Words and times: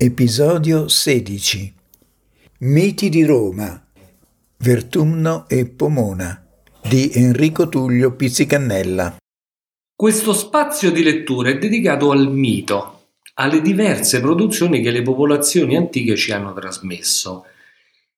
Episodio 0.00 0.86
16 0.86 1.74
Miti 2.60 3.08
di 3.08 3.24
Roma 3.24 3.84
Vertumno 4.58 5.48
e 5.48 5.66
Pomona 5.66 6.40
di 6.88 7.10
Enrico 7.14 7.68
Tullio 7.68 8.14
Pizzicannella 8.14 9.16
Questo 9.96 10.32
spazio 10.34 10.92
di 10.92 11.02
lettura 11.02 11.50
è 11.50 11.58
dedicato 11.58 12.12
al 12.12 12.30
mito, 12.30 13.06
alle 13.34 13.60
diverse 13.60 14.20
produzioni 14.20 14.80
che 14.82 14.92
le 14.92 15.02
popolazioni 15.02 15.76
antiche 15.76 16.14
ci 16.14 16.30
hanno 16.30 16.52
trasmesso. 16.52 17.46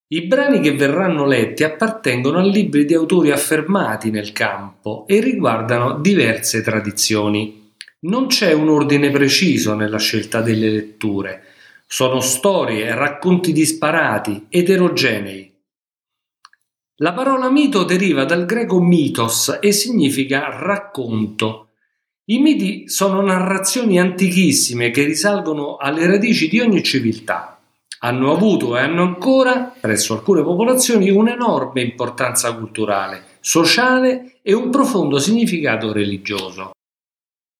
I 0.08 0.26
brani 0.26 0.60
che 0.60 0.74
verranno 0.74 1.24
letti 1.24 1.64
appartengono 1.64 2.40
a 2.40 2.42
libri 2.42 2.84
di 2.84 2.92
autori 2.92 3.30
affermati 3.30 4.10
nel 4.10 4.32
campo 4.32 5.06
e 5.06 5.20
riguardano 5.20 5.98
diverse 5.98 6.60
tradizioni. 6.60 7.72
Non 8.00 8.26
c'è 8.26 8.52
un 8.52 8.68
ordine 8.68 9.08
preciso 9.10 9.72
nella 9.72 9.98
scelta 9.98 10.42
delle 10.42 10.68
letture 10.68 11.44
sono 11.92 12.20
storie 12.20 12.84
e 12.84 12.94
racconti 12.94 13.52
disparati, 13.52 14.46
eterogenei. 14.48 15.52
La 16.98 17.12
parola 17.12 17.50
mito 17.50 17.82
deriva 17.82 18.24
dal 18.24 18.46
greco 18.46 18.80
mitos 18.80 19.58
e 19.60 19.72
significa 19.72 20.56
racconto. 20.56 21.70
I 22.26 22.38
miti 22.38 22.88
sono 22.88 23.20
narrazioni 23.22 23.98
antichissime 23.98 24.92
che 24.92 25.02
risalgono 25.02 25.78
alle 25.78 26.06
radici 26.06 26.48
di 26.48 26.60
ogni 26.60 26.84
civiltà. 26.84 27.60
Hanno 27.98 28.32
avuto 28.32 28.76
e 28.76 28.80
hanno 28.82 29.02
ancora, 29.02 29.74
presso 29.80 30.14
alcune 30.14 30.44
popolazioni, 30.44 31.10
un'enorme 31.10 31.82
importanza 31.82 32.54
culturale, 32.54 33.24
sociale 33.40 34.38
e 34.42 34.52
un 34.52 34.70
profondo 34.70 35.18
significato 35.18 35.92
religioso. 35.92 36.70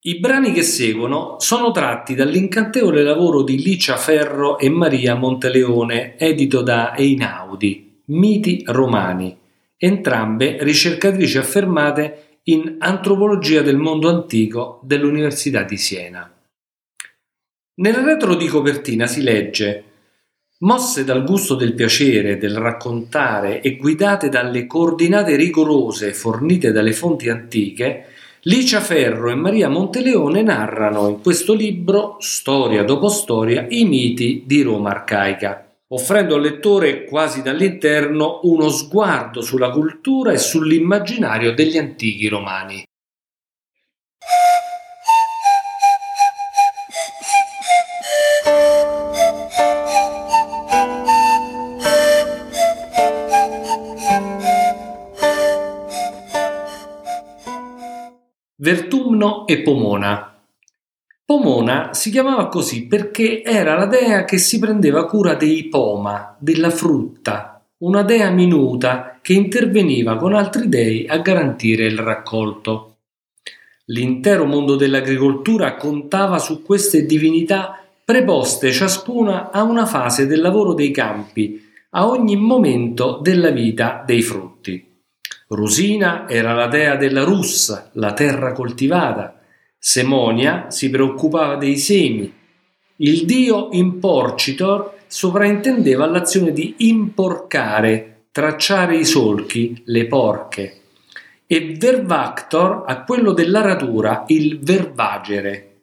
I 0.03 0.19
brani 0.19 0.53
che 0.53 0.63
seguono 0.63 1.37
sono 1.41 1.73
tratti 1.73 2.15
dall'incantevole 2.15 3.03
lavoro 3.03 3.43
di 3.43 3.63
Licia 3.63 3.99
Ferro 3.99 4.59
e 4.59 4.71
Maria 4.71 5.15
Monteleone, 5.15 6.17
edito 6.17 6.63
da 6.63 6.97
Einaudi, 6.97 8.05
Miti 8.07 8.63
romani, 8.65 9.37
entrambe 9.77 10.57
ricercatrici 10.63 11.37
affermate 11.37 12.39
in 12.45 12.77
Antropologia 12.79 13.61
del 13.61 13.77
mondo 13.77 14.09
antico 14.09 14.81
dell'Università 14.85 15.65
di 15.65 15.77
Siena. 15.77 16.33
Nel 17.75 17.95
retro 17.95 18.37
di 18.37 18.47
copertina 18.47 19.07
si 19.07 19.21
legge 19.21 19.85
Mosse 20.61 21.05
dal 21.05 21.25
gusto 21.25 21.55
del 21.55 21.75
piacere, 21.75 22.39
del 22.39 22.57
raccontare 22.57 23.61
e 23.61 23.77
guidate 23.77 24.31
dalle 24.31 24.67
coordinate 24.67 25.37
rigorose 25.37 26.15
fornite 26.15 26.73
dalle 26.73 26.93
fonti 26.93 27.29
antiche, 27.29 28.07
Licia 28.45 28.81
Ferro 28.81 29.31
e 29.31 29.35
Maria 29.35 29.69
Monteleone 29.69 30.41
narrano 30.41 31.09
in 31.09 31.21
questo 31.21 31.53
libro, 31.53 32.17
storia 32.21 32.83
dopo 32.85 33.11
storia, 33.11 33.67
i 33.69 33.85
miti 33.85 34.45
di 34.47 34.63
Roma 34.63 34.93
arcaica, 34.93 35.77
offrendo 35.89 36.37
al 36.37 36.41
lettore 36.41 37.05
quasi 37.05 37.43
dall'interno 37.43 38.41
uno 38.45 38.71
sguardo 38.71 39.43
sulla 39.43 39.69
cultura 39.69 40.33
e 40.33 40.39
sull'immaginario 40.39 41.53
degli 41.53 41.77
antichi 41.77 42.29
romani. 42.29 42.83
Vertumno 58.63 59.47
e 59.47 59.63
Pomona. 59.63 60.39
Pomona 61.25 61.95
si 61.95 62.11
chiamava 62.11 62.49
così 62.49 62.87
perché 62.87 63.43
era 63.43 63.75
la 63.75 63.87
dea 63.87 64.27
che 64.27 64.37
si 64.37 64.59
prendeva 64.59 65.07
cura 65.07 65.33
dei 65.33 65.69
poma, 65.69 66.37
della 66.39 66.69
frutta, 66.69 67.65
una 67.79 68.03
dea 68.03 68.29
minuta 68.29 69.19
che 69.23 69.33
interveniva 69.33 70.19
con 70.19 70.35
altri 70.35 70.69
dei 70.69 71.07
a 71.07 71.17
garantire 71.21 71.87
il 71.87 71.97
raccolto. 71.97 72.97
L'intero 73.87 74.45
mondo 74.45 74.77
dell'agricoltura 74.77 75.77
contava 75.77 76.39
su 76.39 76.63
queste 76.63 77.07
divinità 77.07 77.83
preposte 78.05 78.73
ciascuna 78.73 79.51
a 79.51 79.63
una 79.63 79.87
fase 79.87 80.27
del 80.27 80.43
lavoro 80.43 80.75
dei 80.75 80.91
campi, 80.91 81.67
a 81.93 82.07
ogni 82.07 82.37
momento 82.37 83.21
della 83.23 83.53
vita 83.53 84.03
dei 84.05 84.21
frutti. 84.21 84.90
Rusina 85.53 86.29
era 86.29 86.53
la 86.53 86.69
dea 86.69 86.95
della 86.95 87.25
russa, 87.25 87.91
la 87.95 88.13
terra 88.13 88.53
coltivata. 88.53 89.41
Semonia 89.77 90.71
si 90.71 90.91
preoccupava 90.91 91.57
dei 91.57 91.77
semi. 91.77 92.33
Il 92.97 93.25
dio 93.25 93.71
Imporcitor 93.73 94.99
sovraintendeva 95.09 96.07
l'azione 96.07 96.53
di 96.53 96.77
imporcare, 96.79 98.27
tracciare 98.31 98.97
i 98.97 99.05
solchi, 99.05 99.83
le 99.87 100.07
porche. 100.07 100.83
E 101.47 101.75
Vervactor 101.77 102.85
a 102.87 103.03
quello 103.03 103.33
dell'aratura, 103.33 104.23
il 104.29 104.61
vervagere. 104.61 105.81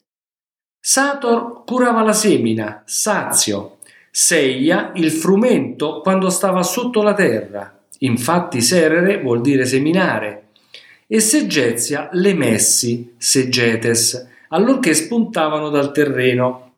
Sator 0.79 1.66
curava 1.66 2.03
la 2.03 2.13
semina, 2.13 2.83
Sazio. 2.85 3.79
Seia 4.11 4.91
il 4.95 5.11
frumento 5.11 6.00
quando 6.00 6.29
stava 6.29 6.63
sotto 6.63 7.01
la 7.01 7.13
terra. 7.13 7.76
Infatti 8.00 8.62
serere 8.62 9.22
vuol 9.22 9.41
dire 9.41 9.66
seminare 9.66 10.50
e 11.08 11.19
seggezia 11.19 12.09
le 12.12 12.34
messi, 12.34 13.13
seggetes, 13.18 14.28
allorché 14.50 14.94
spuntavano 14.94 15.69
dal 15.69 15.91
terreno. 15.91 16.74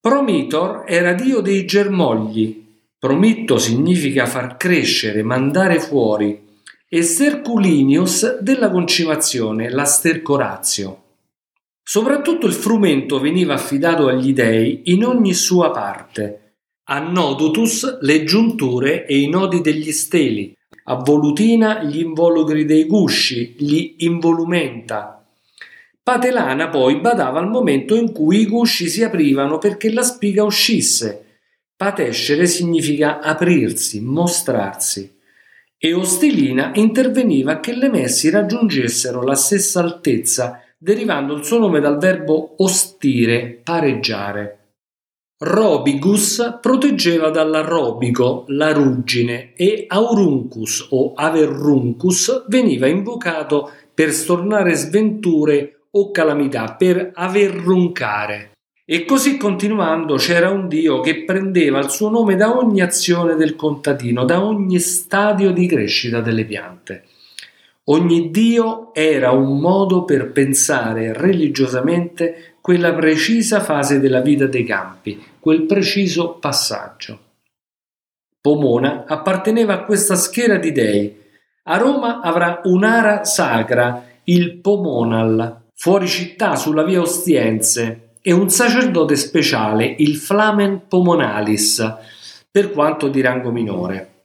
Promitor 0.00 0.84
era 0.86 1.12
dio 1.12 1.40
dei 1.40 1.66
germogli, 1.66 2.64
promitto 2.98 3.58
significa 3.58 4.26
far 4.26 4.56
crescere, 4.56 5.22
mandare 5.22 5.78
fuori, 5.78 6.44
e 6.88 7.02
Sterculinius 7.02 8.38
della 8.38 8.70
concimazione, 8.70 9.70
la 9.70 9.84
stercorazio. 9.84 11.02
Soprattutto 11.82 12.46
il 12.46 12.52
frumento 12.52 13.20
veniva 13.20 13.54
affidato 13.54 14.08
agli 14.08 14.32
dei 14.32 14.82
in 14.84 15.04
ogni 15.04 15.34
sua 15.34 15.70
parte, 15.70 16.45
a 16.88 17.00
Nodutus 17.00 17.98
le 18.00 18.22
giunture 18.22 19.06
e 19.06 19.18
i 19.18 19.28
nodi 19.28 19.60
degli 19.60 19.90
steli, 19.90 20.56
a 20.84 20.94
Volutina 20.94 21.82
gli 21.82 21.98
involucri 21.98 22.64
dei 22.64 22.86
gusci, 22.86 23.56
li 23.58 23.96
involumenta. 24.04 25.24
Patelana 26.00 26.68
poi 26.68 27.00
badava 27.00 27.40
al 27.40 27.48
momento 27.48 27.96
in 27.96 28.12
cui 28.12 28.42
i 28.42 28.46
gusci 28.46 28.88
si 28.88 29.02
aprivano 29.02 29.58
perché 29.58 29.92
la 29.92 30.02
spiga 30.02 30.44
uscisse. 30.44 31.24
Patescere 31.76 32.46
significa 32.46 33.18
aprirsi, 33.18 34.00
mostrarsi. 34.00 35.12
E 35.76 35.92
Ostilina 35.92 36.70
interveniva 36.74 37.58
che 37.58 37.74
le 37.74 37.88
messi 37.88 38.30
raggiungessero 38.30 39.22
la 39.22 39.34
stessa 39.34 39.80
altezza, 39.80 40.60
derivando 40.78 41.34
il 41.34 41.44
suo 41.44 41.58
nome 41.58 41.80
dal 41.80 41.98
verbo 41.98 42.54
ostire, 42.58 43.60
pareggiare. 43.64 44.65
Robigus 45.38 46.60
proteggeva 46.62 47.28
dalla 47.28 47.60
robigo, 47.60 48.44
la 48.48 48.72
ruggine, 48.72 49.52
e 49.54 49.84
Auruncus 49.86 50.86
o 50.92 51.12
Averruncus 51.14 52.46
veniva 52.48 52.86
invocato 52.86 53.70
per 53.92 54.12
stornare 54.12 54.72
sventure 54.72 55.88
o 55.90 56.10
calamità, 56.10 56.74
per 56.78 57.10
averruncare. 57.12 58.52
E 58.86 59.04
così 59.04 59.36
continuando 59.36 60.14
c'era 60.14 60.48
un 60.48 60.68
dio 60.68 61.00
che 61.00 61.24
prendeva 61.24 61.80
il 61.80 61.90
suo 61.90 62.08
nome 62.08 62.36
da 62.36 62.56
ogni 62.56 62.80
azione 62.80 63.34
del 63.34 63.56
contadino, 63.56 64.24
da 64.24 64.42
ogni 64.42 64.78
stadio 64.78 65.50
di 65.50 65.66
crescita 65.66 66.22
delle 66.22 66.46
piante. 66.46 67.04
Ogni 67.88 68.30
dio 68.30 68.94
era 68.94 69.32
un 69.32 69.60
modo 69.60 70.04
per 70.04 70.32
pensare 70.32 71.12
religiosamente 71.12 72.55
quella 72.66 72.92
precisa 72.92 73.60
fase 73.60 74.00
della 74.00 74.20
vita 74.20 74.46
dei 74.46 74.64
campi, 74.64 75.24
quel 75.38 75.66
preciso 75.66 76.32
passaggio. 76.32 77.20
Pomona 78.40 79.04
apparteneva 79.06 79.74
a 79.74 79.84
questa 79.84 80.16
schiera 80.16 80.56
di 80.56 80.72
dei. 80.72 81.16
A 81.62 81.76
Roma 81.76 82.18
avrà 82.18 82.62
un'ara 82.64 83.22
sacra, 83.22 84.04
il 84.24 84.56
Pomonal, 84.56 85.66
fuori 85.76 86.08
città 86.08 86.56
sulla 86.56 86.82
via 86.82 87.00
Ostiense, 87.00 88.14
e 88.20 88.32
un 88.32 88.50
sacerdote 88.50 89.14
speciale, 89.14 89.94
il 89.98 90.16
Flamen 90.16 90.88
Pomonalis, 90.88 91.94
per 92.50 92.72
quanto 92.72 93.06
di 93.06 93.20
rango 93.20 93.52
minore. 93.52 94.24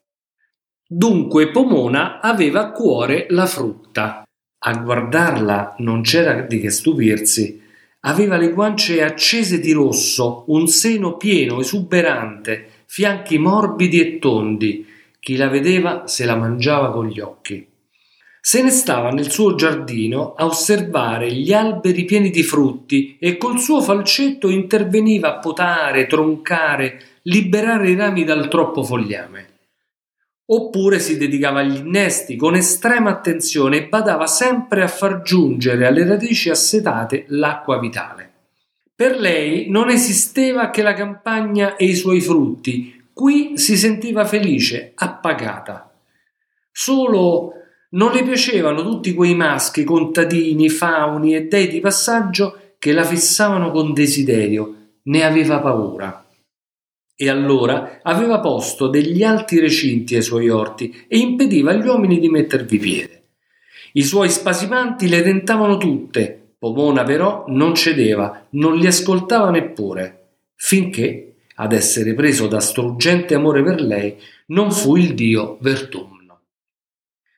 Dunque 0.87 1.51
Pomona 1.51 2.19
aveva 2.19 2.61
a 2.61 2.71
cuore 2.71 3.27
la 3.29 3.45
frutta. 3.45 4.23
A 4.63 4.77
guardarla 4.79 5.75
non 5.77 6.01
c'era 6.01 6.41
di 6.41 6.59
che 6.59 6.71
stupirsi. 6.71 7.69
Aveva 8.03 8.37
le 8.37 8.51
guance 8.51 9.03
accese 9.03 9.59
di 9.59 9.71
rosso, 9.73 10.43
un 10.47 10.67
seno 10.67 11.17
pieno, 11.17 11.59
esuberante, 11.59 12.83
fianchi 12.87 13.37
morbidi 13.37 13.99
e 13.99 14.17
tondi. 14.17 14.87
Chi 15.19 15.35
la 15.35 15.47
vedeva 15.49 16.07
se 16.07 16.25
la 16.25 16.35
mangiava 16.35 16.91
con 16.91 17.07
gli 17.07 17.19
occhi. 17.19 17.67
Se 18.43 18.63
ne 18.63 18.71
stava 18.71 19.11
nel 19.11 19.29
suo 19.29 19.53
giardino 19.53 20.33
a 20.33 20.45
osservare 20.45 21.31
gli 21.31 21.53
alberi 21.53 22.05
pieni 22.05 22.31
di 22.31 22.41
frutti 22.41 23.17
e 23.19 23.37
col 23.37 23.59
suo 23.59 23.81
falcetto 23.81 24.49
interveniva 24.49 25.35
a 25.35 25.39
potare, 25.39 26.07
troncare, 26.07 26.99
liberare 27.23 27.91
i 27.91 27.95
rami 27.95 28.23
dal 28.23 28.47
troppo 28.47 28.83
fogliame. 28.83 29.50
Oppure 30.53 30.99
si 30.99 31.17
dedicava 31.17 31.59
agli 31.59 31.77
innesti 31.77 32.35
con 32.35 32.55
estrema 32.55 33.09
attenzione 33.09 33.77
e 33.77 33.87
badava 33.87 34.27
sempre 34.27 34.83
a 34.83 34.87
far 34.89 35.21
giungere 35.21 35.87
alle 35.87 36.05
radici 36.05 36.49
assetate 36.49 37.23
l'acqua 37.29 37.79
vitale. 37.79 38.29
Per 38.93 39.17
lei 39.17 39.69
non 39.69 39.89
esisteva 39.89 40.69
che 40.69 40.81
la 40.81 40.93
campagna 40.93 41.77
e 41.77 41.85
i 41.85 41.95
suoi 41.95 42.19
frutti, 42.19 43.01
qui 43.13 43.57
si 43.57 43.77
sentiva 43.77 44.25
felice, 44.25 44.91
appagata. 44.95 45.89
Solo 46.69 47.53
non 47.91 48.11
le 48.11 48.23
piacevano 48.23 48.83
tutti 48.83 49.13
quei 49.13 49.35
maschi, 49.35 49.85
contadini, 49.85 50.67
fauni 50.69 51.33
e 51.33 51.47
dei 51.47 51.69
di 51.69 51.79
passaggio 51.79 52.73
che 52.77 52.91
la 52.91 53.05
fissavano 53.05 53.71
con 53.71 53.93
desiderio, 53.93 54.75
ne 55.03 55.23
aveva 55.23 55.59
paura. 55.59 56.25
E 57.21 57.29
allora 57.29 57.99
aveva 58.01 58.39
posto 58.39 58.87
degli 58.87 59.21
alti 59.21 59.59
recinti 59.59 60.15
ai 60.15 60.23
suoi 60.23 60.49
orti 60.49 61.05
e 61.07 61.19
impediva 61.19 61.69
agli 61.69 61.85
uomini 61.85 62.17
di 62.17 62.29
mettervi 62.29 62.79
piede. 62.79 63.25
I 63.93 64.01
suoi 64.01 64.27
spasimanti 64.27 65.07
le 65.07 65.21
tentavano 65.21 65.77
tutte, 65.77 66.53
Pomona 66.57 67.03
però 67.03 67.43
non 67.49 67.75
cedeva, 67.75 68.47
non 68.53 68.75
li 68.75 68.87
ascoltava 68.87 69.51
neppure, 69.51 70.29
finché, 70.55 71.35
ad 71.57 71.73
essere 71.73 72.15
preso 72.15 72.47
da 72.47 72.59
struggente 72.59 73.35
amore 73.35 73.61
per 73.61 73.81
lei, 73.81 74.17
non 74.47 74.71
fu 74.71 74.95
il 74.95 75.13
dio 75.13 75.59
Vertum. 75.61 76.35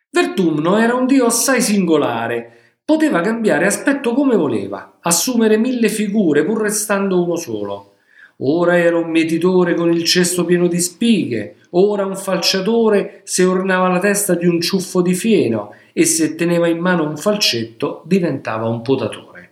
Vertumno 0.09 0.77
era 0.77 0.93
un 0.93 1.05
dio 1.05 1.25
assai 1.25 1.61
singolare, 1.61 2.77
poteva 2.85 3.19
cambiare 3.19 3.65
aspetto 3.65 4.13
come 4.13 4.37
voleva, 4.37 4.99
assumere 5.01 5.57
mille 5.57 5.89
figure 5.89 6.45
pur 6.45 6.61
restando 6.61 7.21
uno 7.21 7.35
solo. 7.35 7.92
Ora 8.37 8.77
era 8.77 8.97
un 8.97 9.09
mietitore 9.09 9.75
con 9.75 9.91
il 9.91 10.03
cesto 10.03 10.43
pieno 10.45 10.67
di 10.67 10.79
spighe, 10.79 11.55
ora 11.71 12.05
un 12.05 12.15
falciatore 12.15 13.21
se 13.23 13.43
ornava 13.43 13.87
la 13.87 13.99
testa 13.99 14.35
di 14.35 14.47
un 14.47 14.59
ciuffo 14.59 15.01
di 15.01 15.13
fieno 15.13 15.73
e 15.93 16.05
se 16.05 16.35
teneva 16.35 16.67
in 16.67 16.79
mano 16.79 17.07
un 17.07 17.17
falcetto 17.17 18.01
diventava 18.05 18.67
un 18.67 18.81
potatore. 18.81 19.51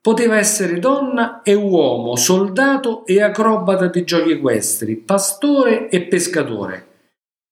Poteva 0.00 0.36
essere 0.36 0.78
donna 0.78 1.42
e 1.42 1.54
uomo, 1.54 2.16
soldato 2.16 3.04
e 3.06 3.20
acrobata 3.22 3.86
di 3.86 4.04
giochi 4.04 4.32
equestri, 4.32 4.96
pastore 4.96 5.88
e 5.88 6.02
pescatore. 6.02 6.86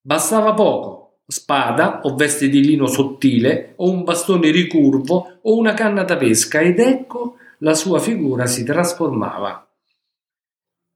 Bastava 0.00 0.52
poco 0.54 1.04
spada 1.26 2.00
o 2.02 2.14
veste 2.14 2.48
di 2.48 2.62
lino 2.62 2.86
sottile 2.86 3.72
o 3.76 3.90
un 3.90 4.04
bastone 4.04 4.50
ricurvo 4.50 5.38
o 5.40 5.56
una 5.56 5.72
canna 5.72 6.04
da 6.04 6.16
pesca 6.16 6.60
ed 6.60 6.78
ecco 6.78 7.36
la 7.58 7.74
sua 7.74 7.98
figura 7.98 8.46
si 8.46 8.62
trasformava. 8.62 9.63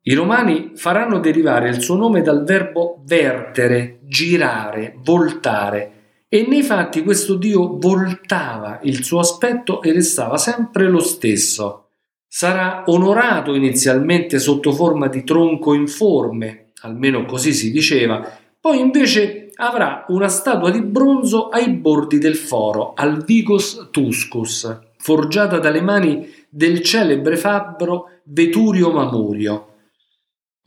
I 0.09 0.15
romani 0.15 0.71
faranno 0.75 1.19
derivare 1.19 1.69
il 1.69 1.83
suo 1.83 1.95
nome 1.95 2.23
dal 2.23 2.43
verbo 2.43 3.03
vertere, 3.05 3.99
girare, 4.05 4.95
voltare 5.03 5.93
e 6.31 6.47
nei 6.49 6.63
fatti 6.63 7.03
questo 7.03 7.35
dio 7.35 7.77
voltava 7.79 8.81
il 8.85 9.05
suo 9.05 9.19
aspetto 9.19 9.83
e 9.83 9.93
restava 9.93 10.39
sempre 10.39 10.89
lo 10.89 11.01
stesso. 11.01 11.91
Sarà 12.27 12.85
onorato 12.87 13.53
inizialmente 13.53 14.39
sotto 14.39 14.73
forma 14.73 15.09
di 15.09 15.25
tronco 15.25 15.75
informe, 15.75 16.71
almeno 16.81 17.27
così 17.27 17.53
si 17.53 17.71
diceva, 17.71 18.27
poi 18.59 18.81
invece 18.81 19.51
avrà 19.57 20.07
una 20.09 20.29
statua 20.29 20.71
di 20.71 20.81
bronzo 20.81 21.49
ai 21.51 21.69
bordi 21.69 22.17
del 22.17 22.37
foro, 22.37 22.95
al 22.95 23.23
Vicus 23.27 23.89
Tuscus, 23.91 24.79
forgiata 24.97 25.59
dalle 25.59 25.83
mani 25.83 26.27
del 26.49 26.81
celebre 26.81 27.37
fabbro 27.37 28.21
Veturio 28.25 28.91
Mamurio. 28.91 29.69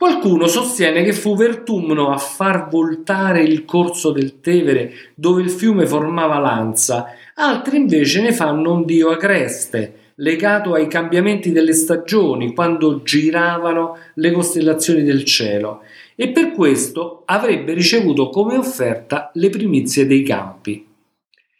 Qualcuno 0.02 0.48
sostiene 0.48 1.04
che 1.04 1.12
fu 1.12 1.36
Vertumno 1.36 2.10
a 2.10 2.18
far 2.18 2.68
voltare 2.68 3.40
il 3.44 3.64
corso 3.64 4.10
del 4.10 4.40
Tevere 4.40 5.12
dove 5.14 5.42
il 5.42 5.48
fiume 5.48 5.86
formava 5.86 6.40
lanza, 6.40 7.06
altri 7.36 7.76
invece 7.76 8.20
ne 8.20 8.32
fanno 8.32 8.72
un 8.72 8.84
dio 8.84 9.10
agreste, 9.10 10.14
legato 10.16 10.74
ai 10.74 10.88
cambiamenti 10.88 11.52
delle 11.52 11.72
stagioni, 11.72 12.52
quando 12.52 13.04
giravano 13.04 13.96
le 14.14 14.32
costellazioni 14.32 15.04
del 15.04 15.22
cielo, 15.22 15.82
e 16.16 16.30
per 16.30 16.50
questo 16.50 17.22
avrebbe 17.26 17.72
ricevuto 17.72 18.28
come 18.28 18.56
offerta 18.56 19.30
le 19.34 19.50
primizie 19.50 20.04
dei 20.04 20.24
campi. 20.24 20.84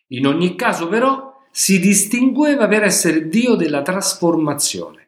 In 0.08 0.26
ogni 0.26 0.56
caso 0.56 0.88
però 0.88 1.32
si 1.52 1.78
distingueva 1.78 2.66
per 2.66 2.82
essere 2.82 3.28
dio 3.28 3.54
della 3.54 3.82
trasformazione. 3.82 5.01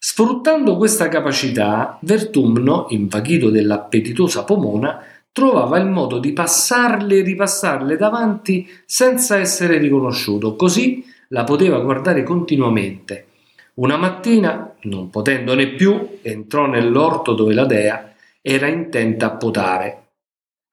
Sfruttando 0.00 0.76
questa 0.76 1.08
capacità, 1.08 1.98
Vertumno, 2.02 2.86
invaghito 2.90 3.50
dell'appetitosa 3.50 4.44
pomona, 4.44 5.02
trovava 5.32 5.76
il 5.78 5.86
modo 5.86 6.20
di 6.20 6.32
passarle 6.32 7.18
e 7.18 7.22
ripassarle 7.22 7.96
davanti 7.96 8.68
senza 8.84 9.38
essere 9.38 9.78
riconosciuto, 9.78 10.54
così 10.54 11.04
la 11.28 11.42
poteva 11.42 11.80
guardare 11.80 12.22
continuamente. 12.22 13.26
Una 13.74 13.96
mattina, 13.96 14.72
non 14.82 15.10
potendone 15.10 15.74
più, 15.74 16.18
entrò 16.22 16.66
nell'orto 16.66 17.34
dove 17.34 17.52
la 17.52 17.64
dea 17.64 18.12
era 18.40 18.68
intenta 18.68 19.26
a 19.26 19.36
potare. 19.36 20.02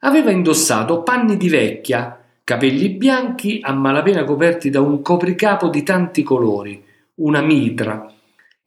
Aveva 0.03 0.29
indossato 0.29 1.01
panni 1.01 1.35
di 1.35 1.49
vecchia, 1.49 2.23
capelli 2.43 2.89
bianchi 2.89 3.59
a 3.61 3.73
malapena 3.73 4.23
coperti 4.23 4.69
da 4.69 4.81
un 4.81 5.01
copricapo 5.01 5.69
di 5.69 5.81
tanti 5.81 6.21
colori, 6.21 6.83
una 7.15 7.41
mitra, 7.41 8.14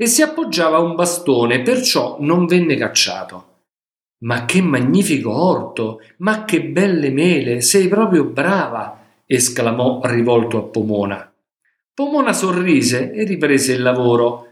e 0.00 0.06
si 0.06 0.22
appoggiava 0.22 0.76
a 0.76 0.80
un 0.80 0.94
bastone, 0.94 1.62
perciò 1.62 2.18
non 2.20 2.46
venne 2.46 2.76
cacciato. 2.76 3.46
Ma 4.20 4.44
che 4.44 4.62
magnifico 4.62 5.32
orto! 5.32 6.00
Ma 6.18 6.44
che 6.44 6.62
belle 6.62 7.10
mele! 7.10 7.60
Sei 7.60 7.88
proprio 7.88 8.24
brava! 8.24 9.00
esclamò 9.26 10.00
rivolto 10.04 10.58
a 10.58 10.62
Pomona. 10.62 11.32
Pomona 11.92 12.32
sorrise 12.32 13.10
e 13.10 13.24
riprese 13.24 13.72
il 13.72 13.82
lavoro. 13.82 14.46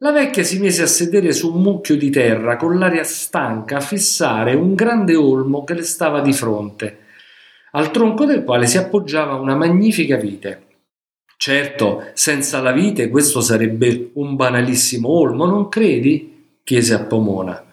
La 0.00 0.12
vecchia 0.12 0.42
si 0.42 0.58
mise 0.58 0.82
a 0.82 0.86
sedere 0.86 1.32
su 1.32 1.54
un 1.54 1.62
mucchio 1.62 1.96
di 1.96 2.10
terra 2.10 2.56
con 2.56 2.78
l'aria 2.78 3.02
stanca 3.02 3.78
a 3.78 3.80
fissare 3.80 4.54
un 4.54 4.74
grande 4.74 5.16
olmo 5.16 5.64
che 5.64 5.72
le 5.72 5.84
stava 5.84 6.20
di 6.20 6.34
fronte, 6.34 6.98
al 7.72 7.90
tronco 7.90 8.26
del 8.26 8.44
quale 8.44 8.66
si 8.66 8.76
appoggiava 8.76 9.36
una 9.36 9.54
magnifica 9.54 10.16
vite. 10.16 10.65
Certo, 11.36 12.10
senza 12.14 12.60
la 12.60 12.72
vite 12.72 13.08
questo 13.08 13.40
sarebbe 13.40 14.10
un 14.14 14.36
banalissimo 14.36 15.08
olmo, 15.08 15.44
non 15.44 15.68
credi? 15.68 16.58
chiese 16.64 16.94
a 16.94 17.04
Pomona. 17.04 17.64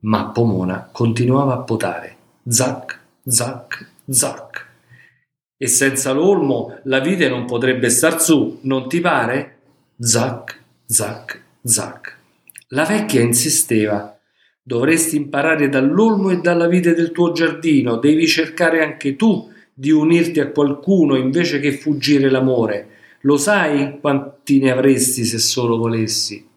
Ma 0.00 0.30
Pomona 0.30 0.88
continuava 0.90 1.54
a 1.54 1.58
potare. 1.58 2.16
Zac, 2.46 2.98
zac, 3.26 3.90
zac. 4.08 4.68
E 5.56 5.66
senza 5.66 6.12
l'olmo 6.12 6.78
la 6.84 7.00
vite 7.00 7.28
non 7.28 7.44
potrebbe 7.44 7.90
star 7.90 8.22
su, 8.22 8.60
non 8.62 8.88
ti 8.88 9.00
pare? 9.00 9.56
Zac, 9.98 10.58
zac, 10.86 11.42
Zac. 11.62 12.16
La 12.68 12.84
vecchia 12.84 13.20
insisteva. 13.20 14.18
Dovresti 14.62 15.16
imparare 15.16 15.68
dall'olmo 15.68 16.30
e 16.30 16.36
dalla 16.36 16.68
vite 16.68 16.94
del 16.94 17.10
tuo 17.10 17.32
giardino, 17.32 17.96
devi 17.96 18.26
cercare 18.26 18.82
anche 18.82 19.16
tu 19.16 19.50
di 19.74 19.90
unirti 19.90 20.40
a 20.40 20.50
qualcuno 20.50 21.16
invece 21.16 21.60
che 21.60 21.72
fuggire 21.72 22.30
l'amore. 22.30 22.88
Lo 23.24 23.36
sai 23.36 23.98
quanti 24.00 24.60
ne 24.60 24.70
avresti 24.70 25.24
se 25.24 25.38
solo 25.38 25.76
volessi? 25.76 26.48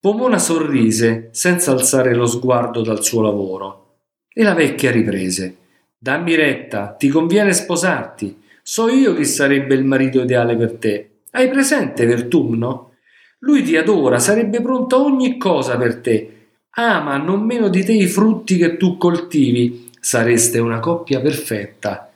Pomona 0.00 0.38
sorrise 0.38 1.28
senza 1.32 1.72
alzare 1.72 2.14
lo 2.14 2.24
sguardo 2.24 2.80
dal 2.80 3.04
suo 3.04 3.20
lavoro. 3.20 3.96
E 4.32 4.42
la 4.42 4.54
vecchia 4.54 4.90
riprese. 4.90 5.56
Dammi 5.98 6.34
retta, 6.36 6.94
ti 6.96 7.08
conviene 7.08 7.52
sposarti. 7.52 8.40
So 8.62 8.88
io 8.88 9.14
chi 9.14 9.26
sarebbe 9.26 9.74
il 9.74 9.84
marito 9.84 10.22
ideale 10.22 10.56
per 10.56 10.76
te. 10.76 11.10
Hai 11.32 11.50
presente 11.50 12.06
Vertumno? 12.06 12.92
Lui 13.40 13.62
ti 13.62 13.76
adora, 13.76 14.18
sarebbe 14.18 14.62
pronto 14.62 14.96
a 14.96 15.00
ogni 15.00 15.36
cosa 15.36 15.76
per 15.76 16.00
te. 16.00 16.32
Ama 16.70 17.18
non 17.18 17.44
meno 17.44 17.68
di 17.68 17.84
te 17.84 17.92
i 17.92 18.06
frutti 18.06 18.56
che 18.56 18.78
tu 18.78 18.96
coltivi. 18.96 19.90
Sareste 20.00 20.60
una 20.60 20.80
coppia 20.80 21.20
perfetta. 21.20 22.10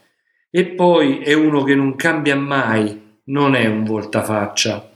E 0.49 0.64
poi 0.66 1.18
è 1.18 1.35
uno 1.35 1.64
che 1.64 1.75
non 1.75 1.97
cambia 1.97 2.37
mai, 2.37 3.12
non 3.24 3.54
è 3.54 3.66
un 3.66 3.84
voltafaccia. 3.84 4.90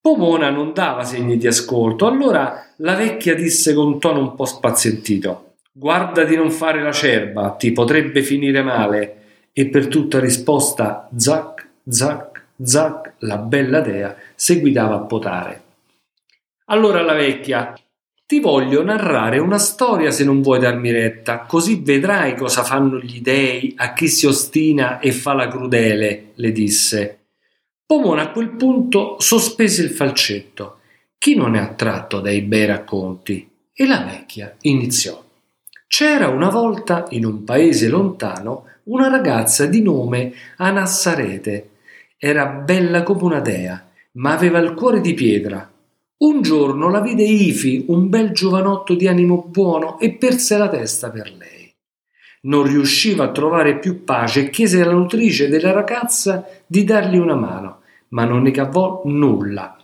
Pomona 0.00 0.50
non 0.50 0.72
dava 0.72 1.04
segni 1.04 1.36
di 1.36 1.46
ascolto, 1.46 2.06
allora 2.06 2.72
la 2.76 2.94
vecchia 2.94 3.34
disse 3.34 3.74
con 3.74 3.98
tono 3.98 4.20
un 4.20 4.34
po' 4.34 4.44
spazientito: 4.44 5.54
Guarda 5.72 6.24
di 6.24 6.36
non 6.36 6.50
fare 6.50 6.82
la 6.82 6.92
cerba, 6.92 7.50
ti 7.50 7.72
potrebbe 7.72 8.22
finire 8.22 8.62
male. 8.62 9.14
E 9.52 9.66
per 9.68 9.88
tutta 9.88 10.20
risposta, 10.20 11.08
zac, 11.16 11.66
zac, 11.88 12.38
Zac, 12.60 13.12
la 13.18 13.36
bella 13.36 13.80
dea, 13.80 14.16
seguitava 14.34 14.96
a 14.96 15.00
potare. 15.00 15.62
Allora 16.66 17.02
la 17.02 17.14
vecchia, 17.14 17.72
Ti 18.26 18.40
voglio 18.40 18.82
narrare 18.84 19.38
una 19.38 19.56
storia 19.56 20.10
se 20.10 20.22
non 20.22 20.42
vuoi 20.42 20.58
darmi 20.58 20.90
retta, 20.90 21.46
così 21.46 21.80
vedrai 21.82 22.36
cosa 22.36 22.62
fanno 22.62 22.98
gli 22.98 23.22
dei 23.22 23.72
a 23.74 23.94
chi 23.94 24.06
si 24.06 24.26
ostina 24.26 24.98
e 24.98 25.12
fa 25.12 25.32
la 25.32 25.48
crudele, 25.48 26.32
le 26.34 26.52
disse. 26.52 27.17
Pomona 27.88 28.24
a 28.24 28.30
quel 28.32 28.50
punto 28.50 29.16
sospese 29.18 29.82
il 29.82 29.88
falcetto. 29.88 30.80
Chi 31.16 31.34
non 31.34 31.56
è 31.56 31.58
attratto 31.58 32.20
dai 32.20 32.42
bei 32.42 32.66
racconti? 32.66 33.48
E 33.72 33.86
la 33.86 34.04
vecchia 34.04 34.54
iniziò. 34.60 35.24
C'era 35.86 36.28
una 36.28 36.50
volta 36.50 37.06
in 37.12 37.24
un 37.24 37.44
paese 37.44 37.88
lontano 37.88 38.64
una 38.84 39.08
ragazza 39.08 39.64
di 39.64 39.80
nome 39.80 40.34
Anassarete. 40.58 41.70
Era 42.18 42.44
bella 42.44 43.02
come 43.04 43.22
una 43.22 43.40
dea, 43.40 43.82
ma 44.12 44.34
aveva 44.34 44.58
il 44.58 44.74
cuore 44.74 45.00
di 45.00 45.14
pietra 45.14 45.72
un 46.18 46.42
giorno 46.42 46.90
la 46.90 47.00
vide 47.00 47.22
Ifi, 47.22 47.84
un 47.88 48.08
bel 48.08 48.32
giovanotto 48.32 48.94
di 48.94 49.06
animo 49.06 49.44
buono, 49.48 50.00
e 50.00 50.10
perse 50.14 50.58
la 50.58 50.68
testa 50.68 51.10
per 51.10 51.32
lei. 51.32 51.72
Non 52.40 52.64
riusciva 52.64 53.24
a 53.24 53.30
trovare 53.30 53.78
più 53.78 54.02
pace 54.02 54.40
e 54.40 54.50
chiese 54.50 54.80
alla 54.80 54.94
nutrice 54.94 55.48
della 55.48 55.70
ragazza 55.70 56.44
di 56.66 56.82
dargli 56.82 57.18
una 57.18 57.36
mano, 57.36 57.77
ma 58.10 58.24
non 58.24 58.42
ne 58.42 58.50
cavò 58.50 59.02
nulla. 59.04 59.76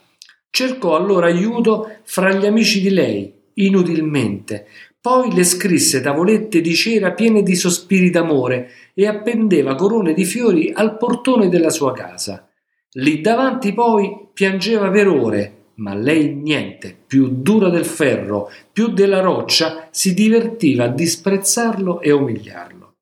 Cercò 0.50 0.96
allora 0.96 1.26
aiuto 1.26 1.98
fra 2.04 2.32
gli 2.32 2.46
amici 2.46 2.80
di 2.80 2.90
lei, 2.90 3.32
inutilmente. 3.54 4.66
Poi 5.00 5.34
le 5.34 5.44
scrisse 5.44 6.00
tavolette 6.00 6.60
di 6.60 6.74
cera 6.74 7.12
piene 7.12 7.42
di 7.42 7.54
sospiri 7.54 8.10
d'amore 8.10 8.70
e 8.94 9.06
appendeva 9.06 9.74
corone 9.74 10.14
di 10.14 10.24
fiori 10.24 10.72
al 10.72 10.96
portone 10.96 11.48
della 11.48 11.70
sua 11.70 11.92
casa. 11.92 12.48
Lì 12.92 13.20
davanti 13.20 13.72
poi 13.72 14.28
piangeva 14.32 14.88
per 14.90 15.08
ore 15.08 15.54
ma 15.76 15.94
lei 15.94 16.34
niente, 16.34 16.96
più 17.06 17.28
dura 17.28 17.68
del 17.68 17.84
ferro, 17.84 18.50
più 18.72 18.88
della 18.88 19.20
roccia, 19.20 19.88
si 19.90 20.14
divertiva 20.14 20.84
a 20.84 20.88
disprezzarlo 20.88 22.00
e 22.00 22.12
umiliarlo. 22.12 22.94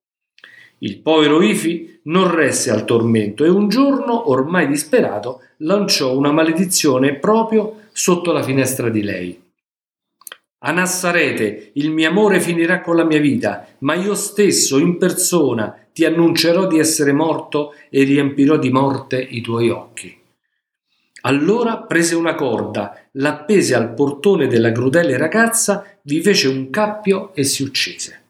Il 0.79 0.99
povero 0.99 1.41
Ifi 1.41 1.92
non 2.03 2.33
resse 2.33 2.71
al 2.71 2.85
tormento 2.85 3.43
e 3.43 3.49
un 3.49 3.69
giorno, 3.69 4.29
ormai 4.29 4.67
disperato, 4.67 5.41
lanciò 5.57 6.15
una 6.15 6.31
maledizione 6.31 7.15
proprio 7.15 7.81
sotto 7.91 8.31
la 8.31 8.43
finestra 8.43 8.89
di 8.89 9.03
lei. 9.03 9.41
A 10.65 10.71
Nassarete 10.71 11.71
il 11.73 11.91
mio 11.91 12.09
amore 12.09 12.39
finirà 12.39 12.81
con 12.81 12.95
la 12.95 13.03
mia 13.03 13.19
vita, 13.19 13.67
ma 13.79 13.95
io 13.95 14.15
stesso 14.15 14.79
in 14.79 14.97
persona 14.97 15.77
ti 15.91 16.05
annuncerò 16.05 16.67
di 16.67 16.79
essere 16.79 17.11
morto 17.11 17.73
e 17.89 18.03
riempirò 18.03 18.57
di 18.57 18.69
morte 18.69 19.21
i 19.21 19.41
tuoi 19.41 19.69
occhi. 19.69 20.17
Allora 21.25 21.77
prese 21.77 22.15
una 22.15 22.35
corda, 22.35 22.97
l'appese 23.13 23.75
al 23.75 23.93
portone 23.93 24.47
della 24.47 24.71
crudele 24.71 25.17
ragazza, 25.17 25.85
vi 26.03 26.21
fece 26.21 26.47
un 26.47 26.69
cappio 26.69 27.33
e 27.33 27.43
si 27.43 27.63
uccise. 27.63 28.22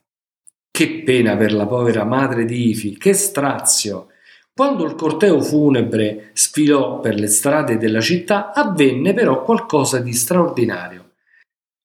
Che 0.75 1.03
pena 1.05 1.37
per 1.37 1.53
la 1.53 1.67
povera 1.67 2.03
madre 2.03 2.45
di 2.45 2.69
Ifi, 2.69 2.97
che 2.97 3.13
strazio! 3.13 4.07
Quando 4.51 4.83
il 4.85 4.95
corteo 4.95 5.39
funebre 5.39 6.31
sfilò 6.33 6.99
per 6.99 7.13
le 7.13 7.27
strade 7.27 7.77
della 7.77 8.01
città, 8.01 8.51
avvenne 8.51 9.13
però 9.13 9.43
qualcosa 9.43 9.99
di 9.99 10.13
straordinario. 10.13 11.11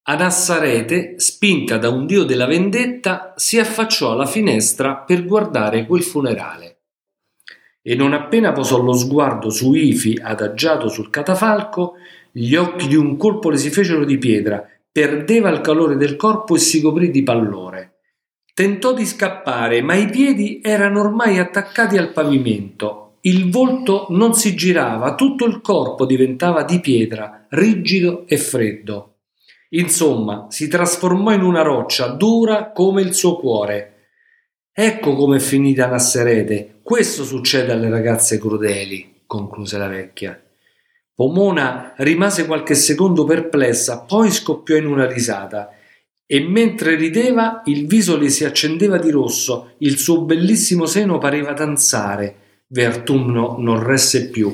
Anassarete, 0.04 1.20
spinta 1.20 1.76
da 1.76 1.90
un 1.90 2.06
dio 2.06 2.24
della 2.24 2.46
vendetta, 2.46 3.34
si 3.36 3.58
affacciò 3.58 4.12
alla 4.12 4.24
finestra 4.24 4.96
per 4.96 5.26
guardare 5.26 5.84
quel 5.84 6.02
funerale 6.02 6.78
e 7.88 7.94
non 7.94 8.12
appena 8.12 8.52
posò 8.52 8.82
lo 8.82 8.92
sguardo 8.92 9.48
su 9.48 9.72
Ifi 9.72 10.18
adagiato 10.20 10.88
sul 10.88 11.08
catafalco, 11.08 11.94
gli 12.30 12.54
occhi 12.54 12.86
di 12.86 12.96
un 12.96 13.16
colpo 13.16 13.48
le 13.48 13.56
si 13.56 13.70
fecero 13.70 14.04
di 14.04 14.18
pietra, 14.18 14.62
perdeva 14.92 15.48
il 15.48 15.62
calore 15.62 15.96
del 15.96 16.16
corpo 16.16 16.54
e 16.54 16.58
si 16.58 16.82
coprì 16.82 17.10
di 17.10 17.22
pallore. 17.22 17.77
Tentò 18.58 18.92
di 18.92 19.06
scappare, 19.06 19.82
ma 19.82 19.94
i 19.94 20.10
piedi 20.10 20.60
erano 20.60 20.98
ormai 20.98 21.38
attaccati 21.38 21.96
al 21.96 22.10
pavimento. 22.10 23.18
Il 23.20 23.52
volto 23.52 24.06
non 24.10 24.34
si 24.34 24.56
girava, 24.56 25.14
tutto 25.14 25.44
il 25.44 25.60
corpo 25.60 26.04
diventava 26.04 26.64
di 26.64 26.80
pietra, 26.80 27.46
rigido 27.50 28.26
e 28.26 28.36
freddo. 28.36 29.18
Insomma, 29.68 30.46
si 30.48 30.66
trasformò 30.66 31.30
in 31.30 31.42
una 31.42 31.62
roccia 31.62 32.08
dura 32.08 32.72
come 32.72 33.00
il 33.02 33.14
suo 33.14 33.36
cuore. 33.36 34.06
Ecco 34.72 35.14
com'è 35.14 35.38
finita 35.38 35.86
Nasserete, 35.86 36.80
questo 36.82 37.22
succede 37.22 37.70
alle 37.70 37.88
ragazze 37.88 38.40
crudeli, 38.40 39.20
concluse 39.24 39.78
la 39.78 39.86
vecchia. 39.86 40.36
Pomona 41.14 41.94
rimase 41.98 42.44
qualche 42.44 42.74
secondo 42.74 43.22
perplessa, 43.22 44.00
poi 44.00 44.32
scoppiò 44.32 44.74
in 44.74 44.86
una 44.86 45.06
risata 45.06 45.74
e 46.30 46.40
mentre 46.40 46.94
rideva 46.94 47.62
il 47.64 47.86
viso 47.86 48.18
le 48.18 48.28
si 48.28 48.44
accendeva 48.44 48.98
di 48.98 49.10
rosso, 49.10 49.70
il 49.78 49.96
suo 49.96 50.20
bellissimo 50.20 50.84
seno 50.84 51.16
pareva 51.16 51.54
danzare. 51.54 52.34
Vertumno 52.66 53.56
non 53.58 53.82
resse 53.82 54.28
più. 54.28 54.52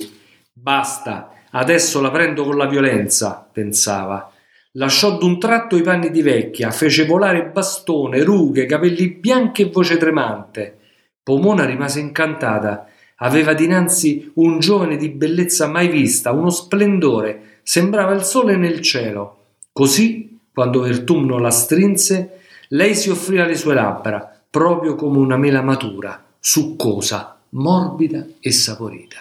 Basta, 0.52 1.32
adesso 1.50 2.00
la 2.00 2.12
prendo 2.12 2.44
con 2.44 2.56
la 2.56 2.66
violenza, 2.66 3.44
pensava. 3.52 4.30
Lasciò 4.74 5.18
d'un 5.18 5.40
tratto 5.40 5.76
i 5.76 5.82
panni 5.82 6.12
di 6.12 6.22
vecchia, 6.22 6.70
fece 6.70 7.06
volare 7.06 7.46
bastone, 7.46 8.22
rughe, 8.22 8.66
capelli 8.66 9.08
bianchi 9.08 9.62
e 9.62 9.70
voce 9.70 9.96
tremante. 9.96 10.78
Pomona 11.24 11.64
rimase 11.64 11.98
incantata. 11.98 12.86
Aveva 13.16 13.52
dinanzi 13.52 14.30
un 14.34 14.60
giovane 14.60 14.96
di 14.96 15.08
bellezza 15.08 15.66
mai 15.66 15.88
vista, 15.88 16.30
uno 16.30 16.50
splendore, 16.50 17.58
sembrava 17.64 18.12
il 18.12 18.22
sole 18.22 18.54
nel 18.56 18.80
cielo. 18.80 19.46
Così, 19.72 20.33
quando 20.54 20.82
Vertumno 20.82 21.38
la 21.38 21.50
strinse, 21.50 22.42
lei 22.68 22.94
si 22.94 23.10
offrì 23.10 23.40
alle 23.40 23.56
sue 23.56 23.74
labbra, 23.74 24.40
proprio 24.48 24.94
come 24.94 25.18
una 25.18 25.36
mela 25.36 25.62
matura, 25.62 26.24
succosa, 26.38 27.36
morbida 27.50 28.24
e 28.38 28.52
saporita. 28.52 29.16